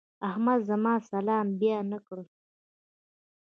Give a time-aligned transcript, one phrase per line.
[0.29, 2.17] احمد زما سلام بيا نه کړ.